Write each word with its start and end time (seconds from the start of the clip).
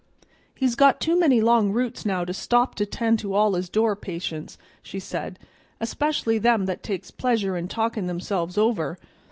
"He's 0.55 0.73
got 0.73 0.99
too 0.99 1.19
many 1.19 1.41
long 1.41 1.71
routes 1.71 2.07
now 2.07 2.25
to 2.25 2.33
stop 2.33 2.73
to 2.73 2.87
'tend 2.87 3.19
to 3.19 3.35
all 3.35 3.53
his 3.53 3.69
door 3.69 3.95
patients," 3.95 4.57
she 4.81 4.99
said, 4.99 5.37
"especially 5.79 6.39
them 6.39 6.65
that 6.65 6.81
takes 6.81 7.11
pleasure 7.11 7.55
in 7.55 7.67
talkin' 7.67 8.07
themselves 8.07 8.57
over. 8.57 8.97